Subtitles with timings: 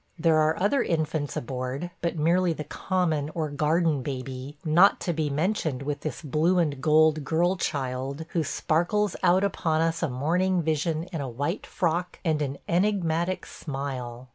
[0.17, 5.29] There are other infants aboard, but merely "the common or garden" baby, not to be
[5.29, 10.63] mentioned with this blue and gold girl child who sparkles out upon us a morning
[10.63, 14.27] vision in a white frock and an enigmatic smile.